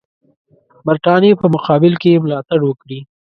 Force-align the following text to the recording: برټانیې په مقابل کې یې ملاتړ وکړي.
برټانیې 0.85 1.39
په 1.41 1.45
مقابل 1.55 1.93
کې 2.01 2.09
یې 2.13 2.21
ملاتړ 2.25 2.59
وکړي. 2.65 2.99